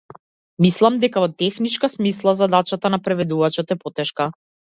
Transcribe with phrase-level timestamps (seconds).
[0.65, 4.31] Мислам дека во техничка смисла задачата на преведувачот е потешка.